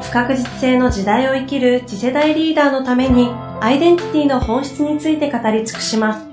[0.00, 3.28] 不確実性の時代を生きる次世代リーダーのために
[3.60, 6.26] アイデンティティの本質について語り尽くします。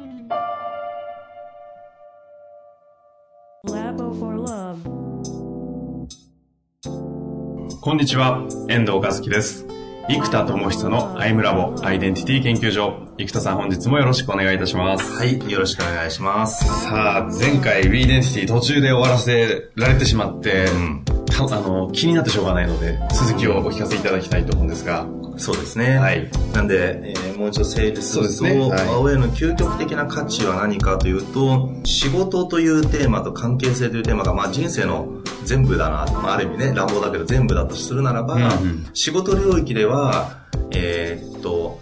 [7.82, 9.66] こんにちは、遠藤和樹です。
[10.10, 12.94] 生田智久の I'm ラボアイデンティティ研究所。
[13.18, 15.12] 生田さん本日もよろしくお願いいたします。
[15.14, 16.66] はい、よろしくお願いします。
[16.86, 21.17] さあ、前回 WEdentity 途中で終わらせられてしまって、うん
[21.52, 25.06] あの、気になってしょうがないので、続きをお聞かせいただきたいと思うんですが。
[25.38, 25.98] そうですね。
[25.98, 26.30] はい。
[26.54, 35.08] なんで、えー、もう一度整理すると、そうですねはい、青への究極的な価値は何かというと、仕事というテーマと関係性というテーマが、まあ人生の
[35.44, 40.40] 全部だな、まあ、ある意味ね、乱暴だけど全部だとするならば、うんうん、仕事領域では、
[40.72, 41.80] えー、っと、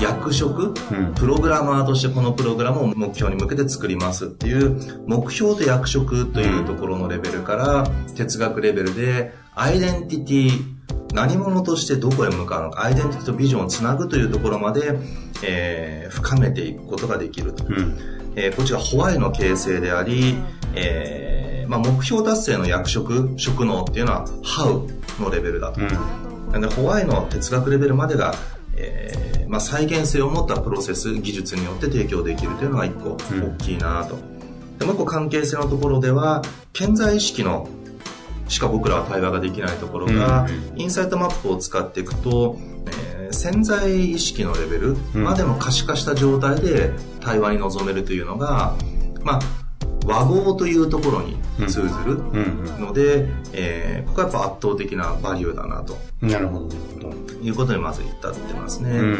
[0.00, 0.74] 役職、
[1.14, 10.76] プログラマーとしてこのプログラムを目標に向けて作りますっていう目標と役職というところのレベルから哲学レベルでアイデンティティ
[11.14, 14.98] 何者としてどこへ向かうのかアイデンティティとビジョンをつなぐというところまで、
[15.42, 17.98] えー、深めていくことができると、うん、
[18.36, 20.34] えー、こっちがホワイの形成であり、
[20.74, 28.34] えーまあ、目標達成の役職職能っていうのはハウのレベルだと、うん、なんでホワイの哲学レベルまでが
[28.76, 37.68] えーまあ、再現性を持ったプロセス技術によって提供できるというのが一個大きいなと、うん、でもう一個関係性のところでは健在意識の
[38.48, 42.56] しか僕らは対話ができないところが、うん、インサイトマップを使っていくと、
[43.16, 48.76] えー、潜在意識のレベルまでも可視化した状態で対話に臨めるというのが、
[49.22, 49.40] まあ
[50.06, 51.36] 和合というところに
[51.66, 52.18] 通ずる
[52.78, 55.98] ので、うんうん、えー、ここはやっぱ圧倒的なバリューだなと。
[56.20, 56.68] なるほど。
[57.42, 58.90] いうことにまず至ってますね。
[58.90, 59.18] うん、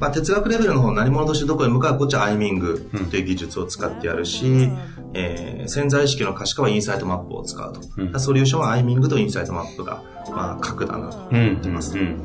[0.00, 4.78] まあ、哲学レベルの方何者としてどこへ向かうこっちはアイミングという技術を使ってやるし、うん、
[5.14, 7.80] えー、潜在意識の可視化はインサイトマップを使うと。
[7.96, 12.16] うん、ソリューションはアイミングとインサイトマップが、まあ、核だなと思ってます、ね。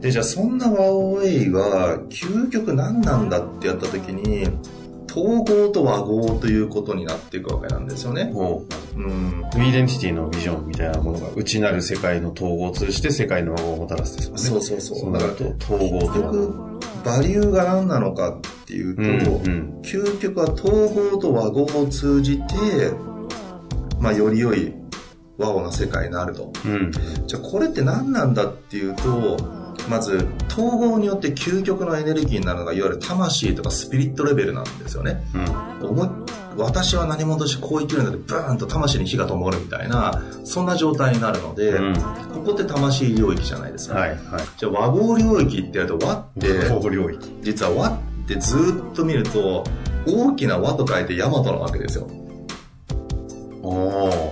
[0.00, 4.48] で、じゃあそんなワオウェイは究極何なんだってやった時に、
[5.14, 8.32] 統合と和合ということになっていくわけなんですよね。
[8.32, 9.40] うん。
[9.40, 14.38] ウィーデンティティのビジョンみたいなものが内なる世界の統合を通じて世界の和合をもたらすですよね。
[14.38, 14.98] そうそうそう。
[14.98, 16.80] そうなると統合とは。
[17.04, 22.44] バリューが何なのかっていうと、うんうん、究極は統合と和合を通じて、
[24.00, 24.72] まあ、より良い
[25.36, 26.52] 和合な世界になると。
[26.64, 26.92] うん、
[27.26, 29.36] じゃあこれって何なんだっていうと、
[29.88, 35.24] まず統合によって究極のエネルギーになるのがいわゆる魂とかスピリットレベルなんですよね、
[35.82, 36.18] うん、
[36.56, 42.00] 私は何者としてこう生きるんだってブーンと魂に火が灯るみたいなそんな状態になるので、うん、こ
[42.46, 44.20] こって魂領域じゃないですか、はいはい、
[44.56, 46.48] じゃあ和合領域ってやると和って
[47.42, 49.64] 実は和ってずっと見ると
[50.06, 52.08] 大きな和と書いて大和なわけですよ。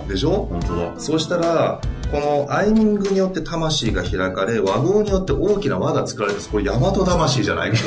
[0.07, 0.47] でしょ？
[0.51, 0.99] 本当だ。
[0.99, 1.79] そうしたら
[2.11, 6.41] このアイミングによって魂が開かれ、和合によって大きな輪が作られる。
[6.51, 7.77] これ大和魂じゃないか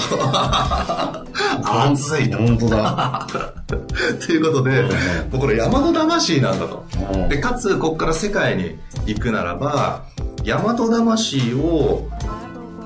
[1.62, 1.68] と。
[1.84, 2.38] 熱いと。
[2.38, 3.26] 本当だ。
[4.26, 4.82] ということで、
[5.30, 6.84] もうこれ大和魂なんだと。
[7.28, 10.04] で、かつ、ここから世界に行くならば、
[10.42, 12.08] 大和魂を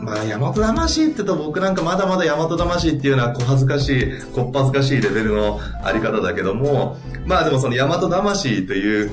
[0.01, 9.11] まあ、大和魂って言うと僕なんかまだまだ大和魂っていうのは小恥ずかしい、こっぱずかしいレベルのあり方だけども、まあでもその大和魂という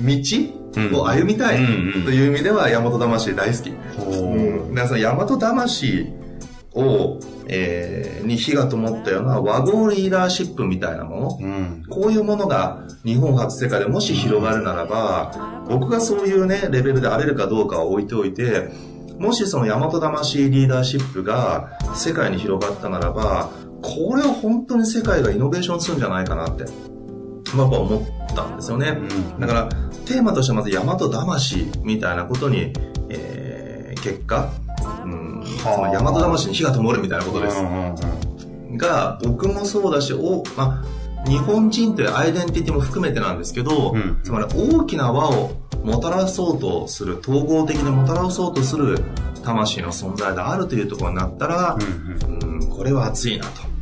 [0.00, 0.61] 道
[0.94, 3.70] を歩みたいという意味では大和魂大好き。
[3.70, 3.74] う。
[4.72, 6.12] ん、だからその大和魂
[6.74, 7.18] を、
[7.48, 18.70] えー、に火が灯ったような和合リーダーシップみたいなもの、うん、こういうものが日本初世界でもし広がるならば、僕がそういうね、レベルで荒れるかどうかは置いておいて、
[19.18, 23.50] もしその大和魂リーダーシップが世界に広がったならば、
[23.82, 26.64] これは本当に世界がイノベーションするんじゃないかなって、
[27.54, 28.88] まあ、思ったんですよね。
[28.88, 29.68] うん、だから、
[30.06, 32.72] テーマとしてまず大和魂みたいなことに、
[33.08, 34.50] えー、結果、
[35.04, 37.62] うん、その大和魂に火が灯るみたいなことです。
[38.76, 45.52] が、僕もそうだし、おまあ、日本人というアイデンティティも含めてなんですけど、うん、つまり大きな輪を
[45.84, 49.02] もたらそうとする、統合的にもたらそうとする
[49.44, 53.72] 魂の存在であるというところになったら、うん、うん、これは熱いなと。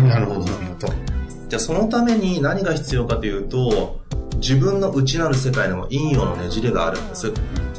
[0.00, 1.13] なるほど、なるほど。
[1.54, 4.00] じゃあそのために何が必要かというと、
[4.38, 7.32] 自分の内なる世界にも陰陽のねじれがあるんです。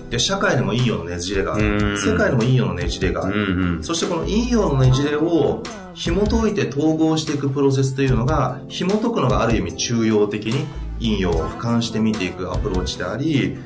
[0.09, 1.97] で、社会にも陰陽のねじれがある。
[1.97, 3.83] 世界にも陰陽のねじれがある。
[3.83, 5.61] そしてこの陰陽のねじれを
[5.93, 10.65] 紐解いて統合していくプロセスというのが、紐解くのがある意味中庸的に
[10.99, 13.57] 陰陽を俯瞰して見ていくアプローチであり、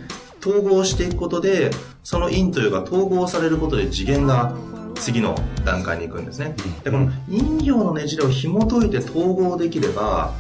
[0.42, 1.70] 統合していくことで、
[2.04, 4.56] その陰というか統合されることで次元が
[5.00, 5.36] 次の
[5.66, 6.56] 段階に行くんですね。
[6.84, 10.34] で、この陰陽のねじれを紐解いて統合できれば、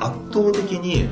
[0.00, 1.08] 圧倒的に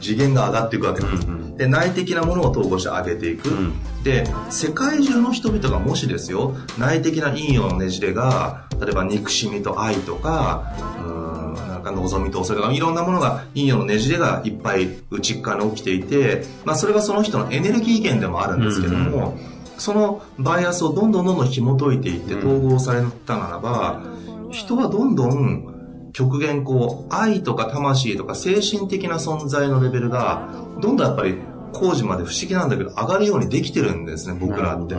[0.00, 1.28] 次元が上がっていくわけなんです。
[1.28, 3.48] うんうん、で、内的なものを統合して上げていく。
[3.48, 3.72] うん、
[4.02, 10.74] で、世界中の人々がもしですよ、内的な陰陽のねじれが、例えば憎しみと愛とか、
[11.04, 11.22] うん
[11.54, 19.51] なんか望みとそれからいろんなものが、陰陽のねじれがいっぱい内側に起きていて、まあそれがその人のエネルギー源でもあるんですけども、うんうん、
[19.82, 24.00] そのバイアスをどんどんどんどん紐解いていって統合されたならば、
[24.52, 30.50] 人はどんどん極限こう、愛とか魂とか精神的な存在のレベルが、
[30.80, 31.36] どんどんやっぱり
[31.72, 34.94] 工事まで不思議なんだけど、上がるようにできてるんですね、僕らって。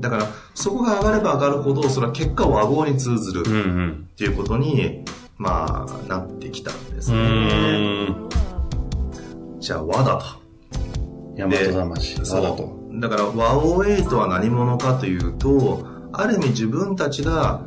[0.00, 5.04] だから、そこが上がれば上がるほど、それは結果和合に通ずるっていうことに、
[5.36, 8.14] まあ、なってきたんですね。
[9.60, 10.24] じゃあ、和だと。
[11.36, 12.18] 大和魂。
[12.32, 12.75] 和だと。
[13.00, 17.60] だから、和王エイトは何者かというと、ある意味自分たちが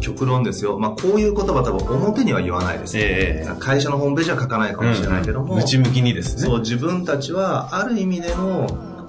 [0.00, 0.78] 極論ですよ。
[0.78, 5.56] まあ、こういう言葉多分表には言わないです、ね、えー、会社のホームページは書かないかもしれないけども。
[5.56, 6.42] 内向きにですね。
[6.42, 8.66] そう、自分たちはある意味での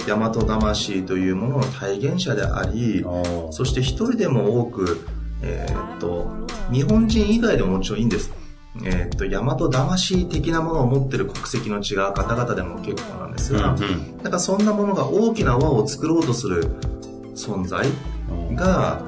[0.07, 3.05] 大和魂というものの体現者であり、
[3.51, 5.05] そして一人でも多く、
[5.41, 6.27] えー、っと、
[6.71, 8.31] 日本人以外でももちろんいいんです。
[8.77, 16.65] えー、っと、大和魂的なものを持ってる国籍の違う方々でも結構なんですが、うんうん、だからそんなものが大きな輪を作ろうとする
[17.35, 17.87] 存在
[18.55, 19.01] が、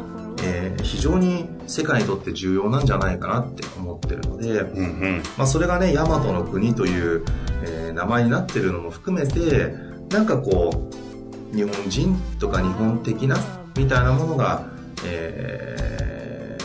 [0.43, 7.23] えー、非常に世界にとって重要なんじゃないかなって思ってるので、うんうん、まあ、それがね、大和の国という、
[7.63, 9.73] えー、名前になってるのも含めて、
[10.09, 10.89] なんかこ
[11.53, 13.37] う、日本人とか日本的な、
[13.77, 14.65] みたいなものが、
[15.05, 16.57] え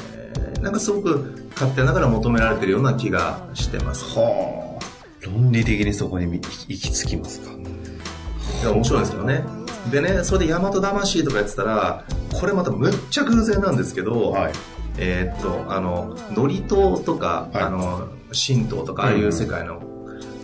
[0.55, 4.05] ー、なんかすごく勝手ながら求められてるような気がしてます。
[4.15, 5.27] はあ。
[5.27, 7.51] 論理的にそこに行き着きますか？
[8.63, 9.43] いや、面白いですけどね。
[9.91, 12.05] でね、それで大和魂とかやってたら、
[12.39, 14.53] これまたむっちゃ偶然なんですけど、はい、
[14.99, 19.81] えー、っと、あの、ノリ島とか、はい、あの、神道とか、ああいう世界の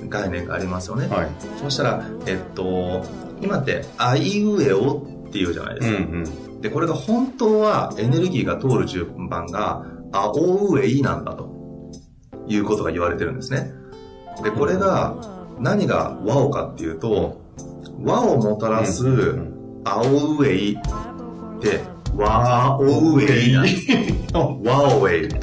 [0.09, 1.09] 概念がありますよね。
[1.09, 1.29] はい、
[1.61, 3.05] そしたら、えっと、
[3.43, 4.99] 今って、あいうえお
[5.29, 5.99] っていうじゃないですか。
[5.99, 11.51] うんうん、で、これが本当はエネルギーが通る順番が、あおうえいなんだと
[12.47, 13.73] いうことが言われてるんですね。
[14.43, 15.17] で、これが、
[15.59, 17.41] 何が和をかっていうと、
[18.03, 19.39] 和をもたらす、
[19.85, 21.81] あおうえいって、
[22.17, 23.57] ワーオウェイ。
[24.35, 25.29] ワオウェイ。
[25.29, 25.39] で、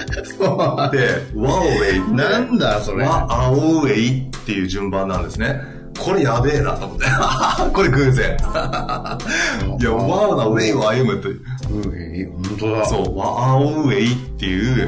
[1.35, 2.13] ワオウェイ。
[2.13, 3.05] なんだそれ。
[3.05, 5.59] ワアオウェイっていう順番なんですね。
[5.99, 7.05] これやべえなと思って。
[7.73, 8.37] これ偶然。
[9.79, 11.29] いや、ワオなウェイを歩むって。
[11.71, 12.85] ウェイ、本当だ。
[12.85, 14.87] そう、ワアオウェイっていう、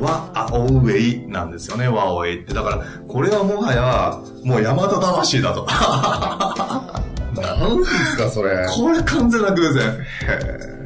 [0.00, 2.54] ワアオウェイなんですよね、ワオウェイって。
[2.54, 5.66] だから、これはもはや、もうヤマト魂だと。
[7.34, 8.66] 何ですか、それ。
[8.68, 9.84] これ完全な偶然。
[10.22, 10.78] へ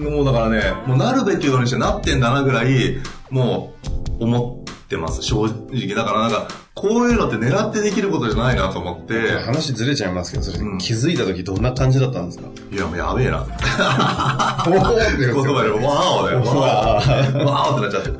[0.00, 2.98] もうだからね、もうなるべきようにしてなってんだなぐらい、
[3.30, 3.74] も
[4.18, 5.94] う思ってます、正直。
[5.94, 9.38] だからなんか、こういうのって狙ってできることじゃないなと思って。
[9.40, 12.48] 話ずれちゃいますけど、それ、うん、気づいた時どんな感じだったんですか？
[12.70, 13.40] いや、もうやべえな。
[13.40, 16.40] おーって言葉で、わーおだよ。
[16.60, 18.10] わーわーってなっちゃって。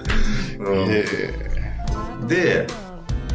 [0.58, 2.66] うん、で、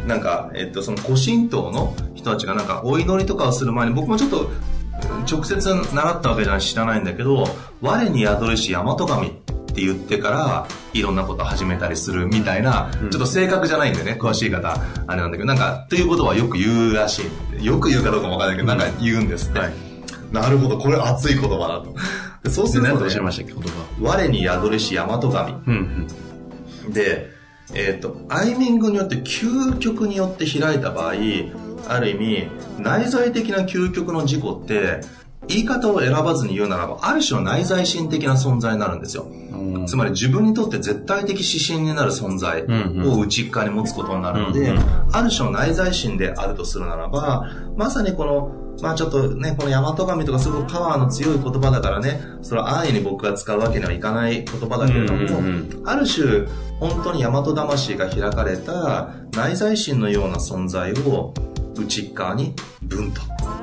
[0.08, 4.50] なんか、えっと、その古神道の人たちがなんかお祈りとかをする前に僕もちょっと
[5.30, 7.46] 直接習ったわけじゃ知らないんだけど、
[7.80, 9.30] 我に宿るし大和神っ
[9.72, 14.76] て言ってから、いろんなことを始めたりするみたいな、うん、ちょっと正確じゃないんでね、詳しい方、
[15.06, 17.22] あれなんだけど、なんか、ということはよく言うらし
[17.60, 17.64] い。
[17.64, 19.58] よく言うかどうかもわかんないけど、なんか言うんですって。
[19.58, 19.72] はい、
[20.32, 21.94] なるほど、これ熱い言葉だと。
[22.42, 23.68] でそうすると、ね、何とおっしゃいましたっけ、言葉。
[24.00, 25.52] 我に宿るし大和神。
[25.52, 26.08] うん
[26.86, 27.30] うん、で、
[27.74, 31.14] えっ、ー、と、アイミングによって究極によって開いた場合、
[31.88, 32.48] ある意味、
[32.78, 35.00] 内在的な究極の事故って、
[35.48, 39.24] 言い方を選ばずに言うならば、ある種の内在心的な存在になるんですよ。
[39.24, 42.62] うん、つまり自分にとって絶対的指針になる存在
[43.04, 44.82] を内側に持つことになるので、うんうん、
[45.12, 47.46] ある種の内在心であるとするならば、
[47.76, 55.20] まさにこの、まあちょっとね、この大和神とかすごくパワーの強い言葉だからね、それは安易に僕が使うわけにはいかない言葉だけれども、
[55.84, 56.46] ある種、
[56.78, 61.34] 本当に大和魂が開かれた内在心のような存在を
[61.76, 63.20] 内側にブンと、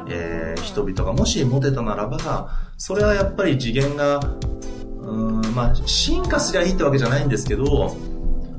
[0.10, 4.20] えー、人々がもし持てたならば、それはやっぱり次元が、
[4.98, 7.96] うん、まあ、進化すりゃいいってわけじゃないんですけど、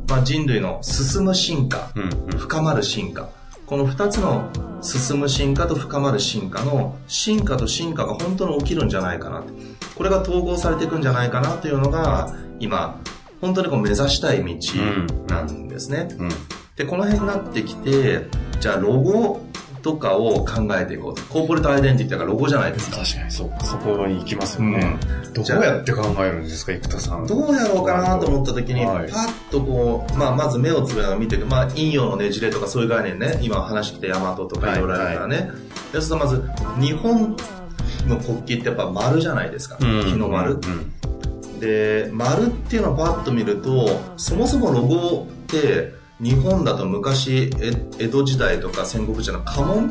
[0.08, 1.90] まあ、人類の進む進化、
[2.36, 3.28] 深まる進化、
[3.70, 4.50] この2つの
[4.82, 9.44] 進む進化と深まる進化の進化と進化が本当に起きるんじゃないかな
[9.94, 13.00] これが統合されていくんじゃないかなというのが今
[13.40, 14.58] 本当にこう目指したい道
[15.28, 16.30] なんですね、うんうん、
[16.74, 18.26] でこの辺になってきて
[18.58, 19.40] じゃあロゴ
[19.82, 21.22] とかを考えていこうと。
[21.24, 22.98] コーポレートアイデンティティがロゴじゃないですか。
[22.98, 23.50] 確かに、そう。
[23.64, 24.98] そこに行きますよね。
[25.26, 27.26] うん、どうやって考えるんですか、生田さん。
[27.26, 35.36] どうやろうかなと思った時に、はい、パッとこう、まあ、まず目をつぶるのを見て、まあ、陰陽のねじれとかそういう概念ね、今話してヤマトとかいろいろあるからね。
[35.36, 36.42] はいはい、で、そまず、
[36.78, 37.36] 日本
[38.06, 39.76] の国旗ってやっぱ丸じゃないですか。
[39.78, 40.58] 日の丸。
[41.60, 47.50] で、丸っていうのをパッと見ると、そもそもロゴって、日本だと昔
[47.98, 49.88] 江戸時代とか戦国時代の家紋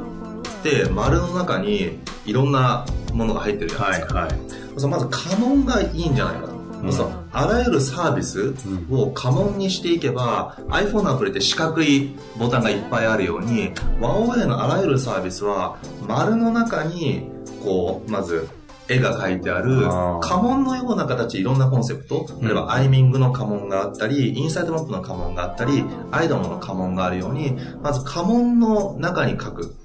[0.59, 8.53] って丸の中にいろんなものが入ってるじゃないですか、はいはい、まず家紋がいいんじゃないかと、うん、そうあらゆるサービス
[8.91, 17.27] を家紋にしていけば、うん、iPhone のアプリって四角いボタンがいっぱいあるようにワンオーのあらゆるサービスは丸の中に
[17.63, 18.47] こうまず
[18.89, 19.83] 絵が描いてある
[20.21, 29.75] 家紋のような形いろんなコンセプト例えばアイミングの家紋があったりインサイドマップの家紋があったりアイドムの家紋があるようにまず家紋の中に書く。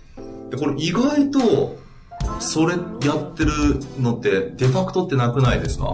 [0.50, 1.76] でこれ意外と
[2.40, 2.78] それや
[3.16, 3.50] ってる
[4.00, 5.84] のってデファクトってなくないですか？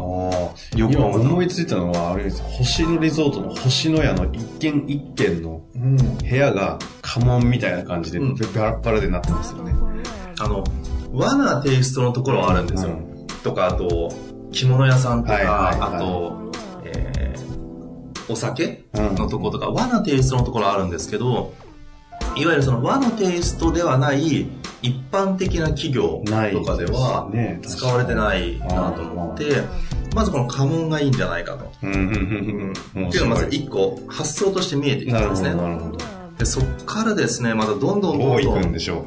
[0.76, 2.42] 今思いついたのはあれです。
[2.42, 8.20] 星野リゾートの星野屋の一軒一軒の部屋が家紋みたいな感じで
[8.54, 9.74] バラバラでなってますよね、
[10.38, 10.62] あの
[11.12, 12.90] 和なテイストのところはあるんですよ。
[12.90, 14.12] うん、とか、あと、
[14.52, 16.52] 着物屋さんとか、はいはいはい、あと、
[16.84, 21.52] えー、お酒のところとか、和なテイストのところあるんですけど、
[22.36, 24.46] いわゆるその和のテイストではない
[24.82, 27.28] 一般的な企業とかでは
[27.66, 29.62] 使われてないなと思って、
[30.14, 31.64] まずこの家紋がいいんじゃないかと。
[31.64, 35.54] っていうのがまず一個発想として見えてきたんですね。
[36.38, 38.28] でそっからですね、またどんどんどんどん。
[38.28, 39.04] どういくんでしょう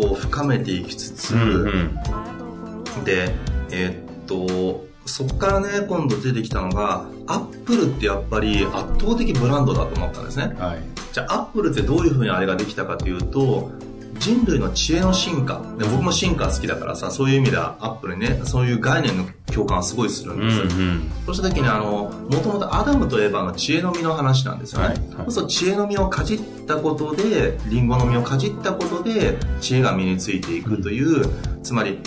[0.00, 3.34] こう深めていきつつ、うんうん、で
[3.72, 10.78] えー、っとそこからね今度出てきたのがアップルってやっぱり圧倒的ブランドだと思ったんですね、はい、
[11.12, 13.72] じゃあアップルってどういうふうにあれができたかというと
[14.18, 15.62] 人類の知恵の進化。
[15.78, 24.98] で僕も進化好きだからさそういう意味ではアップルにねそういう概念の共感はすごいするんです、うんうん、そうした時にあのもともとアダムとエヴァの知恵の実の話なんですよね、はい。
[25.16, 31.24] はい、そう知恵の実をかじったことでリンゴの実をかじったことで知恵が身についていくという、
[31.62, 32.00] つまり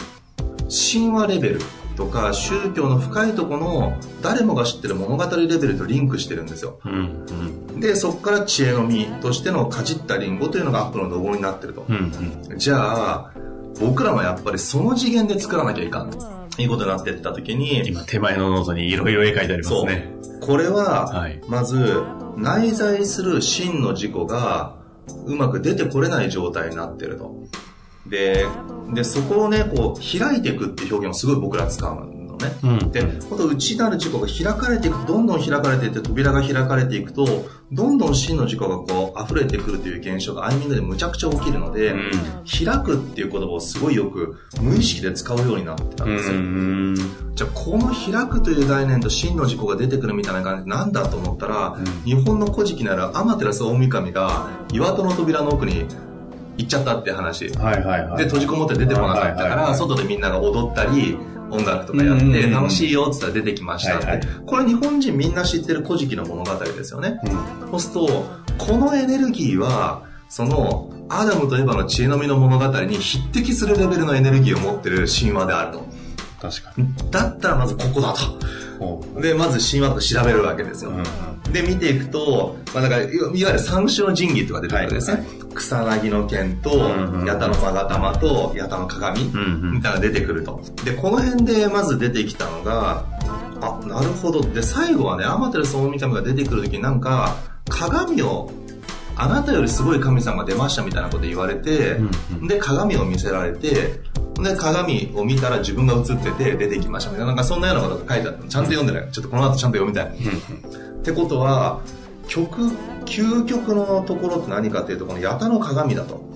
[0.69, 1.61] 神話レベル
[2.01, 7.25] とか宗教の深いとこの誰もが知ってる物語レベルとリンクしてるんですよ、うん
[7.73, 12.11] うん、でそこから知恵の実としてのかじったリンゴというのがアップルのロゴになってると、うん
[12.49, 13.33] うん、じゃあ
[13.79, 16.11] 僕らもやっぱりその次元で作らなきゃいかん。
[16.11, 20.13] ということになっていった時に今手前のノートにいろいろ絵描いてありますね。
[20.41, 22.03] これは、まず
[22.35, 24.75] 内在する真の自己が
[25.25, 27.35] うまく出てこれない状態になってると
[28.05, 28.45] で、
[28.93, 32.51] で、そこをね、こう、開いていくっていう表現をすごい僕ら使うのね。
[32.63, 37.25] うん、で、ほんと内なる自己が開かれていくと、どんどん開かれていって、扉が開かれていくと、
[37.71, 42.11] どんどん真の自己がこう、溢れてくるという現象がアイミングでむちゃくちゃ起きるので、うん、
[42.65, 46.35] 開くっていう言葉をすごいよく無意識で使うようになってたんですよ。
[46.35, 46.95] うん、
[47.35, 55.85] じゃあ、この開くという概念と真の自己が出てくるみたいな感じでなんだと思ったら、日本の古事記ならアマテラス大神が岩戸の扉の奥に
[56.61, 57.49] 行っちゃったって話。
[57.49, 58.17] はいはいはい。
[58.17, 61.17] で、閉じこもって出てこなかったから、外でみんなが踊ったり、
[61.51, 67.19] 音楽とかやって楽しいよって言ったら出てきましたって、これ日本人みんな知ってる古事記の物語ですよね、
[67.63, 68.25] うん、そうすると
[68.57, 75.85] このエネルギーはそのアダムとエヴァの知恵の実の物語に匹敵するレベルのエネルギーを持ってる神話であると。
[76.41, 76.87] 確かに。
[77.11, 78.19] だったらまずここだと
[79.21, 80.91] で、まず神話と調べるわけですよ。
[81.51, 85.17] で、見ていくと、まあ、だから、いわゆる三種の神器とか出てくるわけですね。
[85.17, 90.61] はい、草薙の剣と、八田の勾玉と、八田の鏡、みたいなのが出てくると。
[90.83, 93.05] で、この辺でまず出てきたのが、
[93.61, 94.41] あ、なるほど。
[94.41, 97.35] で、最後はね、アマテラス大神が出てくるときになんか、
[97.69, 98.51] 鏡を
[99.15, 101.97] あなたよりすごい神様が出ましたみたいなこと言われて、
[102.47, 104.01] で、鏡を見せられて、
[104.43, 109.11] で、鏡を見たら自分が映ってて出てきましたみたいな、なんかそんなようなことが書いてあったちゃんと読んでない。
[109.11, 110.05] ちょっとこの後ちゃんと読みたい。
[110.07, 111.81] ってことは、
[112.27, 112.61] 曲、
[113.05, 116.29] 究極のところって何かっていうと、この八田の鏡だと。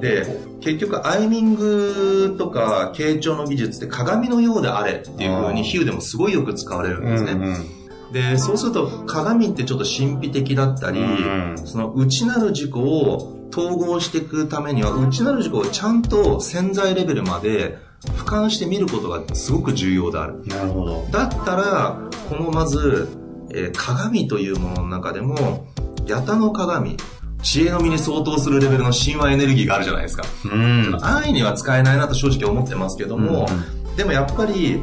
[0.00, 0.26] で、
[0.60, 7.32] 結局、アイミングとか、傾聴の技術って鏡のようであれっていう風に比喩でもすごいよく使われるんですね。
[7.32, 20.42] うんうんで、そうすると鏡ってちょっと神秘的だったり、うん、その内なる自己を統合していくためには、内なる自己をちゃんと潜在レベルまで俯瞰して見ることがすごく重要である。
[20.46, 21.06] なるほど。
[21.10, 23.08] だったら、このまず、
[23.50, 25.66] えー、鏡というものの中でも、
[26.08, 26.96] 八田の鏡
[27.42, 30.24] 知恵の実に相当するレベルの神話エネルギーがあるじゃないですか。
[30.44, 30.98] うん。
[31.02, 33.46] 安易には使えないなと正直思ってますけども、
[33.88, 34.80] うん、でもやっぱり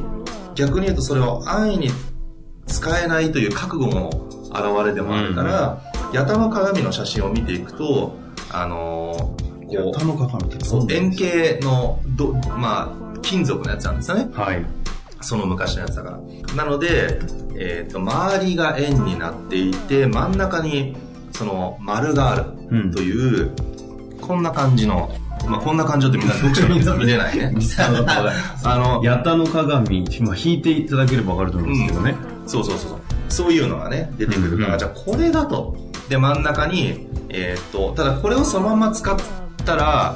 [0.55, 1.89] 逆に言うとそれを安易に
[2.67, 4.09] 使えないという覚悟の
[4.51, 8.17] 表れでもあるから、うん、八田の鏡の写真を見ていくと、
[8.51, 14.29] あのー、八田の鏡ってそう円形のど、まあ、金属のやつなんですよね。
[14.33, 14.65] はい。
[15.21, 16.55] その昔のやつだから。
[16.55, 17.19] なので、
[17.57, 20.95] えっ、ー、と、周りが円になっていて、真ん中に
[21.31, 25.09] その丸があるという、うん、こんな感じの、
[25.47, 27.53] まあ、こんな感じってみんな読者の皆さん見れ ないね。
[28.63, 32.38] あの、八田の鏡、まあ、引いていただければわかると思うんですけどね、うん。
[32.49, 32.99] そうそうそう。
[33.29, 35.77] そういうのがね、出てくるから、うんうん、じゃあこれだと。
[36.09, 39.17] で、真ん中に、えー、っと、ただこれをそのまま使っ
[39.65, 40.15] たら、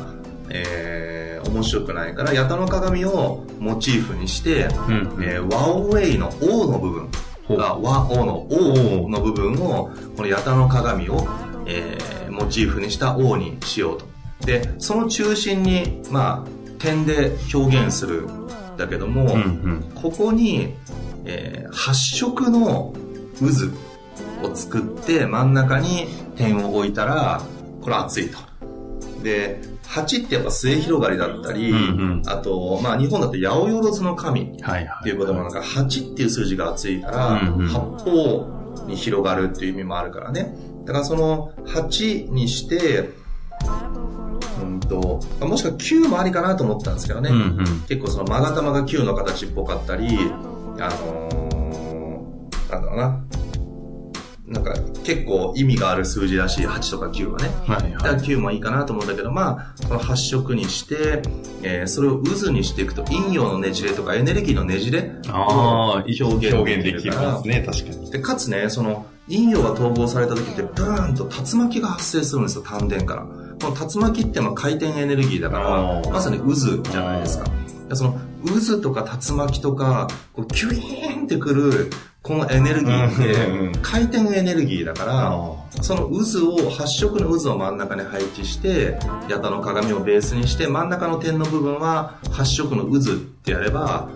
[0.50, 7.10] えー、面白くないから、八田の鏡をモチーフにして、うん、えー、ワオウェイの O の部分。
[7.50, 11.28] が和王の王の部分を、この八田の鏡を、
[11.66, 14.06] えー、モチーフにした王にしようと。
[14.46, 16.50] で、その中心に、まあ、
[16.80, 18.48] 点で表現するん
[18.78, 20.74] だけども、うんうん、ここに、
[21.26, 22.94] えー、発色の
[23.40, 27.42] 渦を作って真ん中に点を置いたら、
[27.82, 28.38] これ熱いと。
[29.24, 40.56] で、8ってやっぱ末広がりだったり、うんうん、あと、まあ日本だと八百万の神っていうこともなんか8っていう数字が厚いから、八方に広がるっていう意味もあるからね。
[40.86, 43.10] だからその8にして、
[44.62, 47.30] うんと、もしくは9もありかなと思ったんですけどね。
[47.30, 50.18] うんうん、結構その勾玉が9の形っぽかったり、
[50.80, 53.24] あのー、なんだろうな。
[54.46, 57.48] なんか結構意味がある数字らしい8とか9はね。
[57.66, 61.22] はいはい、だから9もいいかなと思うんだけど、まあ、この8色にして、
[61.64, 68.12] えー、それを渦にしていくと陰陽のねじれとかエネルギーのねじれを表現できますね、確かに。
[68.12, 73.24] で、かつね、その陰陽が統合された時ってブーンと竜巻が発生するんですよ、丹田から。
[73.24, 77.46] この竜巻ってまあ回転エネルギーだから、まさに渦じゃないですか。
[77.94, 81.90] その渦とか竜巻とか、こうキュイーンってくる
[82.24, 88.98] このエネルギーって回転エネルギーだから、その渦を、発色の渦を真ん中に配置して、
[89.30, 93.02] 八田の鏡をベースにして、真ん中の点の部分は発色の渦っ
[93.44, 94.08] てやれば、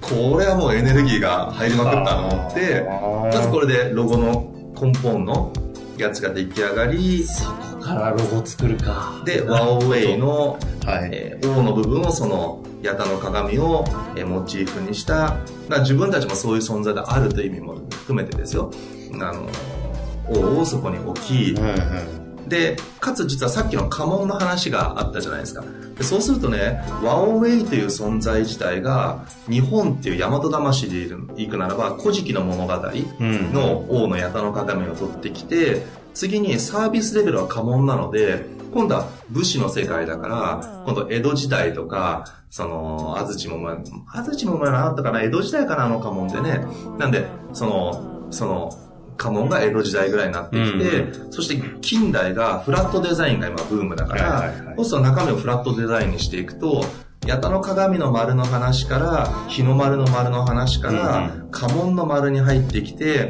[0.00, 2.84] これはもうエネルギーが入りまくったと思って、
[3.32, 5.52] まずこれでロゴの根本の
[5.96, 9.22] やつが出来上がり、そこからロゴ作るか。
[9.24, 11.10] で、ワオウェイの、はい。
[11.12, 13.84] えの部分をその、八田の鏡を、
[14.16, 15.36] えモチーフにした、
[15.80, 18.70] 自分たちもそういう存在であるという意味も含めてですよ。
[19.14, 19.48] あの、
[20.28, 25.64] 王をそこに置き、はいはいで、かつ実はさっきの家紋の話があったじゃないですか。
[25.96, 32.72] でそうするとね、ワオウェイという存在自体が、日本っていう大和魂でいくならば、古事記の物語
[33.18, 46.64] の王の八田の鏡を取ってきて、次にサービスレベルは家紋なので、今度は武士の世界だから、今度江戸時代とか、その、安土桃山、安土桃山あったかな江戸時代かなあの家紋でね。
[46.98, 48.70] なんで、その、その、
[49.16, 56.84] 家紋が江戸時代ぐらいになってきて、うん、そして近代がフラットデザインが今ブームだから、はいはいはい、そうすると中身をフラットデザインにしていくと、
[57.26, 63.28] 八田の鏡の丸の話から、日の丸の丸の話から、家紋の丸に入ってきて、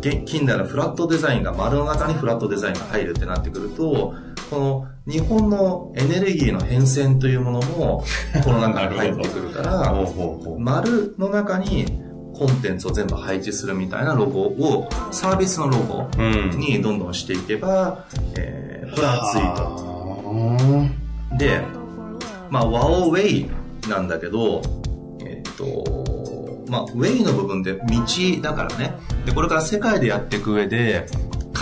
[0.00, 4.14] 近代のフラットデザインが丸の中にフラットデザインが入るってなってくると、
[4.50, 8.04] この日本のエネルギーの変遷というものも、
[8.44, 9.94] この中に入ってくるから、
[10.58, 11.86] 丸の中に
[12.34, 16.08] コンテンツを全部配置するみたいなロゴを、サービスのロゴ
[16.56, 21.38] にどんどんしていけば、うん、えー、これは熱いと。
[21.38, 21.62] で、
[22.50, 23.50] まあ、ワオウェイ
[23.88, 24.62] なんだけど、
[25.24, 27.82] えっ、と、まあ、ウェイの部分って道
[28.42, 28.94] だからね。
[29.26, 31.06] で、これから世界でやっていく上で、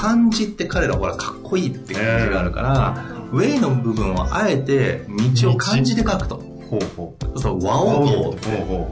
[0.01, 5.03] 漢字って彼らほらかっこいいって感じがあるから、ウェイの部分をあえて
[5.43, 6.37] 道を漢字で書くと。
[6.71, 7.41] ほうほう。
[7.41, 8.51] そう、和王道って書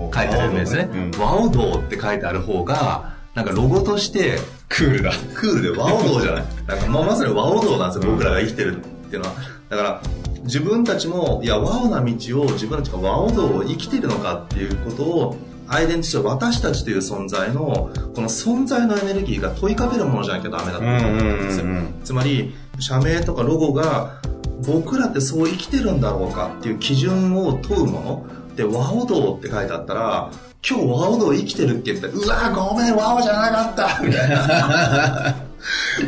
[0.08, 0.88] いてあるんですね。
[1.18, 5.12] 和王道って書いてある方が、なんかロゴとして、クールだ。
[5.34, 6.44] クールで和王道じゃない？
[6.66, 9.34] なんかまあまさに和王道なんですよ、僕らが生きてるっていうのは。
[9.70, 10.00] だから、
[10.44, 15.36] 自分たちも、いや、和王な道を自分たちが和王道を生きてるのかっていうことを
[15.68, 21.66] アイデンティティは私たちという存在の、この存在のエネルギーが問いかけるものじゃなきゃダメだと思うんですよ。
[22.04, 24.20] つまり、社名とかロゴが、
[24.66, 28.26] 僕らってそう生きてるんだろうかっていう基準を問うもの。
[28.56, 30.30] で、和オ道って書いてあったら、
[30.68, 35.47] 今日和オ道生きてるっけってうわごめん、和オじゃなかったみたいな。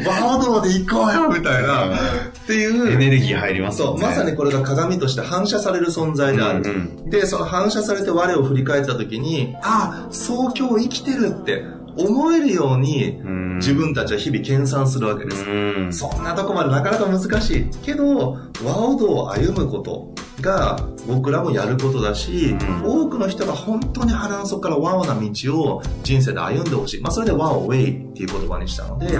[0.06, 2.92] バードで行こうよみたいな、っていう。
[2.92, 6.60] エネルギー入ります、ね、そう、まさにこれが鏡として反射される存在である。
[6.60, 6.70] うん
[7.04, 11.64] うん、で、その反射されて我を振り返った時に、ああ、そう今日生きてるって
[11.96, 13.20] 思えるように
[13.56, 15.98] 自分たちは日々研鑽するわけです。
[15.98, 17.64] そんなとこまでなかなか難しい。
[17.82, 27.00] けど、和王道を歩むことが僕らもやることだし、多くの人が本当に腹の底から和王な道を人生で歩んでほしい。
[27.00, 29.18] まあそれで和王ウェイっていう言葉にしたので、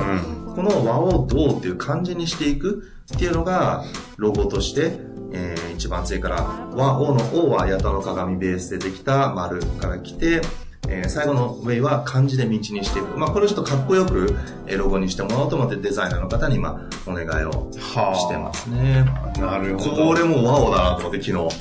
[0.54, 3.84] この和王道っていう漢字にしていくっていうのが
[4.16, 10.42] ロゴとしてえー、一番強いから、和王の王は八咫の鏡ベースでできた丸から来て、
[10.90, 13.16] えー、最後の Way は漢字で道にしていく。
[13.16, 19.04] まあ、これをちょっとかっこよく、えー、ロゴにしてもらおうと思ってデザイナーの方に今、お願いをしてますね。
[19.38, 20.08] なるほど。
[20.08, 21.56] これも和王だなと思って昨日、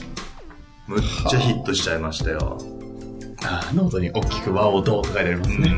[0.88, 2.58] むっちゃヒットしちゃいましたよ。
[3.44, 5.70] あノートに大きく和王どうと書いてありますね。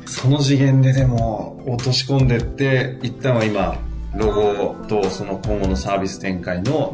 [0.00, 3.76] うん、その次元ででも落とし込んでって、一旦は今、
[4.16, 6.92] ロゴとその今後のサービス展開の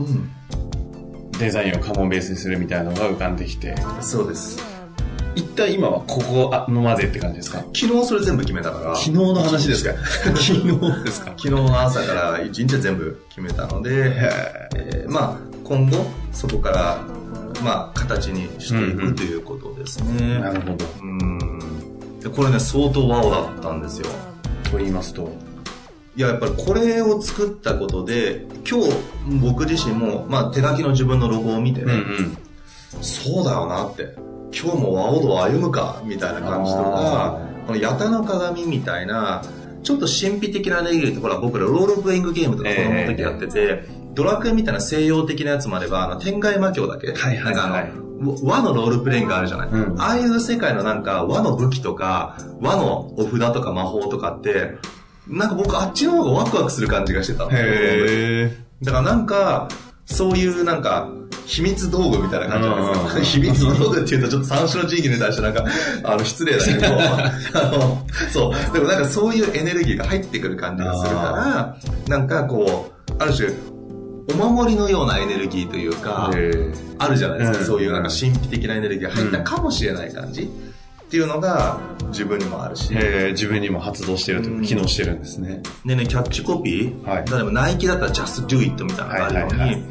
[1.39, 3.75] デザインをカモンベースにするみたいなのが浮かんできて。
[4.01, 4.76] そうです。
[5.37, 7.59] 一旦今はここのまでって感じですか？
[7.75, 8.97] 昨日それ全部決めたから。
[8.97, 9.93] 昨日の話ですか？
[10.05, 11.27] 昨日ですか？
[11.39, 14.13] 昨日の朝から一日全部決めたので、
[14.75, 17.05] えー、まあ今後そこから
[17.63, 20.11] まあ形にしていくということですね。
[20.19, 20.85] うんうん、なるほど。
[21.03, 22.19] うん。
[22.21, 24.09] でこれね相当ワオだったんですよ。
[24.71, 25.31] と言いますと？
[26.17, 28.91] いや、やっぱりこれを作ったことで、今日
[29.43, 32.37] 僕自身も、まあ手書きの自分のロゴを見てね、うんうん、
[33.03, 34.17] そうだよなって、
[34.59, 39.43] 今日も和王道を歩むか、みたいな感じとか、この八田の鏡みたいな、
[39.83, 47.93] ちょっと神秘的なレギュレート、ほら僕らロールプレイングゲームとか子供の時やってて、えー、ドラクエみたいな西洋的なやつもあれば、あの天外魔境だけ、はいはい、はい、
[48.43, 54.79] 和のロールプレイングあるじゃない、うん、ああいう世界のなんか和の武器とか、和のお札とか魔法とかって、
[55.29, 59.69] なんか僕あっちの方がワクワクする感じがしてたへだからなんか、
[60.07, 61.11] そういうなんか、
[61.47, 63.21] 秘密道具みたいな感じなんですか。
[63.23, 65.65] 秘密道具っていうとちょっと三種の地域に対してなんか、
[66.03, 67.33] あの、失礼だけど、 あ
[67.71, 71.77] の、そう、でもなんかそういうエネルギーが入ってくる感じがするから、
[72.09, 73.49] なんかこう、ある種、
[74.29, 76.33] お守りのようなエネルギーというか、
[76.99, 80.43] あるじゃないですか、そういうなんか神秘的なエネルギーが入ったかもしれない感じ。
[81.07, 81.79] っていうのが
[82.09, 82.93] 自分にもあるし。
[83.31, 85.63] 自分にも発動してるというか、機能してるんですね。
[85.85, 89.85] でね、キャッチコピー、はい、例えばナイキだったら just do it みたいなのがあるように、はいはいはい、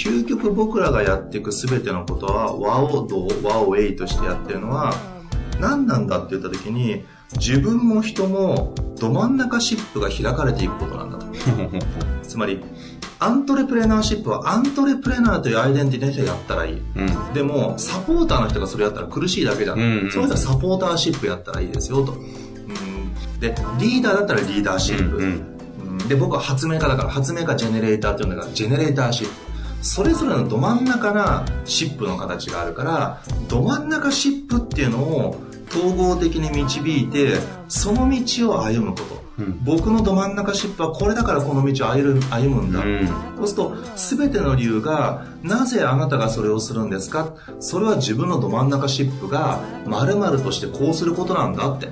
[0.00, 4.94] 究極僕らがやっていく全てのことは、和をどう、和をウェイとしてやってるのは、
[5.60, 11.26] 何なんだって言った時に、自分も人もど真ん中シップが開かれていくことなんだと。
[12.26, 12.60] つまり、
[13.18, 29.49] アントレプレナーシップはアントレプレナーというアイデンティティでやったらいい、うん、でもサポーターの人がそれやったら苦しいだけじゃん、うんうん、そういう人はサポーターシップやったらいいですよと、うん、でリーダーだったらリーダーシップ、うんうん、で僕は発明家だから発明家ジェネレーターっていうんだからジェネレーターシップ
[29.82, 35.40] それぞれのど真ん中なシップの形があるからど真ん中シップっていうのを
[35.70, 37.38] 統合的に導いて
[37.68, 39.20] その道を歩むこと。
[39.64, 42.20] 僕のど真ん中シップはこれだからこの道を歩
[42.54, 43.48] むんだ、うん、そう
[43.96, 47.32] すると全ての理由がなぜあなたがそれをするんですか？
[47.58, 51.88] それは自分のど真ん中シップが丸々としてこうすることなんだって。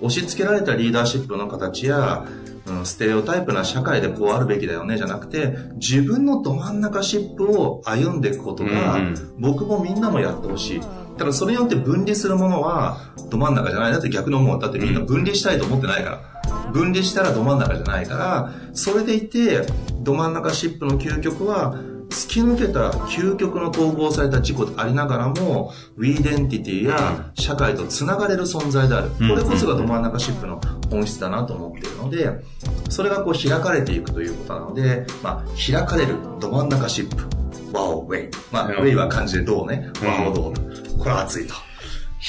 [0.00, 2.24] 押し付けられたリーダーシップの形や、
[2.70, 10.80] うん、ステレオタイプな社会でこうあるべきだよねじゃなくて自分のど真ん中シップを歩んでいくことが、うん、僕もみんなもやってほしい。
[10.80, 14.60] だからそれによって分離するものはど真ん中じゃないなって逆に思う。
[14.60, 19.66] だってみんな分離したいと思ってないから、分離したらど真ん中じゃないから、それでいて、
[20.00, 21.76] ど真ん中シップの究極は、
[22.10, 29.10] 突き抜けた究極の統合された自己でありながらも、 WEdentity や社会と繋がれる存在である。
[29.10, 32.44] これこそがど真ん中シップの本質だなと思っているので、
[32.88, 37.24] それがこう開かれていくということなので、まあ、開かれるど真ん中シップ。
[37.72, 38.30] ワオウェイ。
[38.50, 39.90] まあ、ウェイは漢字でどうね？
[40.02, 40.54] ワオどう。
[40.98, 41.54] これは熱いと。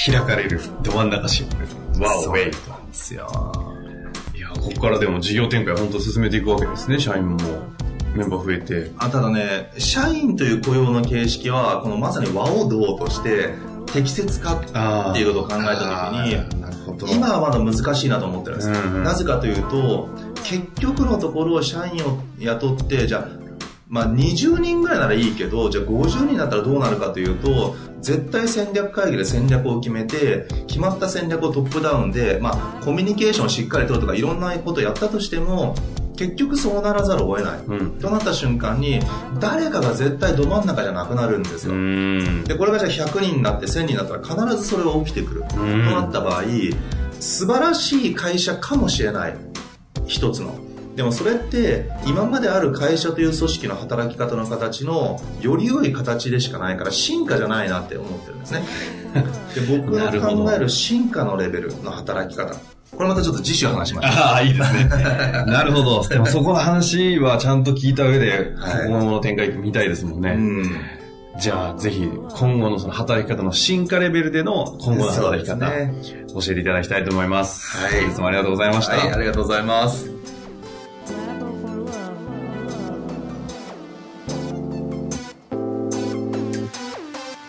[0.05, 2.03] 開かれるど真ん中シップ。
[2.03, 2.69] ワオウェイ。
[2.69, 3.27] なんですよ。
[4.61, 7.37] ここからでも事業展開本当進めていくわけですね、社員も。
[8.15, 8.91] メンバー増えて。
[8.97, 13.53] あ、ただね、社員という雇用の形式は、このまさに和を道として
[13.93, 20.09] 適切かっていうことを考えたときに、今はまだ難しいなと思ってるんです、うんうん、なぜかというと、
[20.43, 23.39] 結局のところ社員を雇って、じゃあ、
[23.87, 35.75] まあ、20人ぐらいならいいけど、じゃあ50人だったらどうなるかというと、絶対戦略会議で戦略を決めて、決まった戦略をトップダウンで、まあ、コミュニケーションをしっかりとるとか、いろんなことをやったとしても、
[36.19, 38.99] 結局そうならざるを得ない、うん、となった瞬間に
[39.39, 41.73] 誰かが絶対ど真ん中じゃなくなるんですよ。
[42.43, 45.45] でこれがじゃあ100人になって1000人になったら必ずそれが起きてくる。
[45.47, 46.43] となった場合
[47.21, 49.37] 素晴らしい会社かもしれない。
[50.07, 50.59] 一つの。
[50.97, 58.63] でもそれって今まである会社という組織の働き方の形のより良い形でしかないから進化じゃないなって思ってるんですね。
[59.55, 62.59] で僕が考える進化のレベルの働き方。
[62.95, 64.11] これまたちょっと次週話しましょう。
[64.11, 64.85] ああ、いいですね。
[65.47, 66.07] なるほど。
[66.07, 68.53] でもそこの話はちゃんと聞いた上で、
[68.87, 70.35] 今後の展開見たいですもんね。
[70.37, 70.63] うん
[71.39, 75.93] じゃあ、ぜひ、今後のその働き方の進化レベルでの今後の働き方、ね、
[76.33, 77.77] 教えていただきたいと思います。
[77.77, 78.07] はい。
[78.07, 78.97] いつもありがとうございました。
[78.97, 80.09] はい、ありがとうございます。